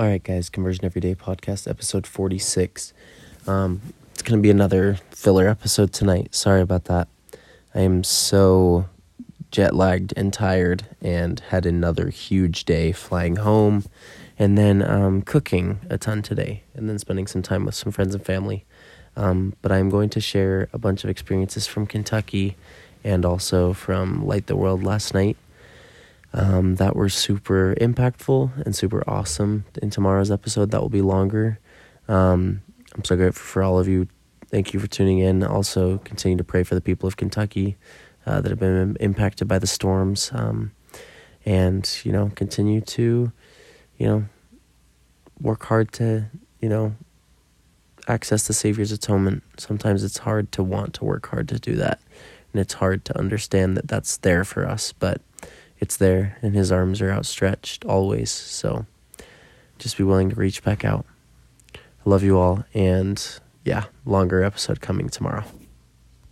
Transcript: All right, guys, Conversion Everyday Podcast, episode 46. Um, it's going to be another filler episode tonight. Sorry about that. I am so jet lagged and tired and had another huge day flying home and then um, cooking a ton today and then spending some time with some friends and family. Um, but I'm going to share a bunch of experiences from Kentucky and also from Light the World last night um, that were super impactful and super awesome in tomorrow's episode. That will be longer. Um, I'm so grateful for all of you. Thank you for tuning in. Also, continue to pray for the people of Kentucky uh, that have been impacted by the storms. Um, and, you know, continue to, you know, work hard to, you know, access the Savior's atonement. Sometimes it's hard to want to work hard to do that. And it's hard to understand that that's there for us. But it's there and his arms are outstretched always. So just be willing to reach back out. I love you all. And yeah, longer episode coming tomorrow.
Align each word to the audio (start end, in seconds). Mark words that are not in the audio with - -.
All 0.00 0.06
right, 0.06 0.24
guys, 0.24 0.48
Conversion 0.48 0.86
Everyday 0.86 1.14
Podcast, 1.14 1.68
episode 1.68 2.06
46. 2.06 2.94
Um, 3.46 3.82
it's 4.14 4.22
going 4.22 4.38
to 4.38 4.42
be 4.42 4.48
another 4.48 4.94
filler 5.10 5.46
episode 5.46 5.92
tonight. 5.92 6.34
Sorry 6.34 6.62
about 6.62 6.86
that. 6.86 7.06
I 7.74 7.80
am 7.80 8.02
so 8.02 8.88
jet 9.50 9.76
lagged 9.76 10.14
and 10.16 10.32
tired 10.32 10.84
and 11.02 11.40
had 11.40 11.66
another 11.66 12.08
huge 12.08 12.64
day 12.64 12.92
flying 12.92 13.36
home 13.36 13.84
and 14.38 14.56
then 14.56 14.82
um, 14.82 15.20
cooking 15.20 15.80
a 15.90 15.98
ton 15.98 16.22
today 16.22 16.62
and 16.72 16.88
then 16.88 16.98
spending 16.98 17.26
some 17.26 17.42
time 17.42 17.66
with 17.66 17.74
some 17.74 17.92
friends 17.92 18.14
and 18.14 18.24
family. 18.24 18.64
Um, 19.16 19.54
but 19.60 19.70
I'm 19.70 19.90
going 19.90 20.08
to 20.08 20.20
share 20.22 20.70
a 20.72 20.78
bunch 20.78 21.04
of 21.04 21.10
experiences 21.10 21.66
from 21.66 21.86
Kentucky 21.86 22.56
and 23.04 23.26
also 23.26 23.74
from 23.74 24.26
Light 24.26 24.46
the 24.46 24.56
World 24.56 24.82
last 24.82 25.12
night 25.12 25.36
um, 26.32 26.76
that 26.76 26.94
were 26.94 27.08
super 27.08 27.74
impactful 27.80 28.64
and 28.64 28.74
super 28.74 29.02
awesome 29.08 29.64
in 29.82 29.90
tomorrow's 29.90 30.30
episode. 30.30 30.70
That 30.70 30.80
will 30.80 30.88
be 30.88 31.02
longer. 31.02 31.58
Um, 32.08 32.62
I'm 32.94 33.04
so 33.04 33.16
grateful 33.16 33.42
for 33.42 33.62
all 33.62 33.78
of 33.78 33.88
you. 33.88 34.08
Thank 34.48 34.74
you 34.74 34.80
for 34.80 34.86
tuning 34.86 35.18
in. 35.18 35.44
Also, 35.44 35.98
continue 35.98 36.36
to 36.36 36.44
pray 36.44 36.64
for 36.64 36.74
the 36.74 36.80
people 36.80 37.06
of 37.06 37.16
Kentucky 37.16 37.76
uh, 38.26 38.40
that 38.40 38.50
have 38.50 38.58
been 38.58 38.96
impacted 39.00 39.46
by 39.46 39.58
the 39.58 39.66
storms. 39.66 40.30
Um, 40.34 40.72
and, 41.46 41.88
you 42.04 42.12
know, 42.12 42.32
continue 42.34 42.80
to, 42.80 43.32
you 43.96 44.06
know, 44.06 44.24
work 45.40 45.64
hard 45.64 45.92
to, 45.92 46.26
you 46.60 46.68
know, 46.68 46.94
access 48.08 48.46
the 48.46 48.52
Savior's 48.52 48.92
atonement. 48.92 49.42
Sometimes 49.56 50.02
it's 50.02 50.18
hard 50.18 50.50
to 50.52 50.62
want 50.62 50.94
to 50.94 51.04
work 51.04 51.28
hard 51.28 51.48
to 51.48 51.58
do 51.58 51.76
that. 51.76 52.00
And 52.52 52.60
it's 52.60 52.74
hard 52.74 53.04
to 53.04 53.18
understand 53.18 53.76
that 53.76 53.88
that's 53.88 54.16
there 54.18 54.44
for 54.44 54.66
us. 54.66 54.92
But 54.92 55.22
it's 55.80 55.96
there 55.96 56.36
and 56.42 56.54
his 56.54 56.70
arms 56.70 57.00
are 57.00 57.10
outstretched 57.10 57.84
always. 57.84 58.30
So 58.30 58.86
just 59.78 59.96
be 59.96 60.04
willing 60.04 60.30
to 60.30 60.36
reach 60.36 60.62
back 60.62 60.84
out. 60.84 61.06
I 61.74 61.78
love 62.04 62.22
you 62.22 62.38
all. 62.38 62.64
And 62.74 63.40
yeah, 63.64 63.84
longer 64.04 64.44
episode 64.44 64.80
coming 64.80 65.08
tomorrow. 65.08 65.44